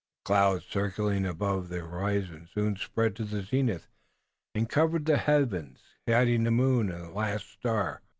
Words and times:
The 0.25 0.29
clouds, 0.29 0.65
circling 0.65 1.27
about 1.27 1.69
the 1.69 1.81
horizon, 1.81 2.49
soon 2.51 2.75
spread 2.75 3.15
to 3.17 3.23
the 3.23 3.43
zenith, 3.43 3.87
and 4.55 4.67
covered 4.67 5.05
the 5.05 5.17
heavens, 5.17 5.77
hiding 6.07 6.43
the 6.45 6.49
moon 6.49 6.91
and 6.91 7.03
the 7.03 7.11
last 7.11 7.51
star. 7.51 8.01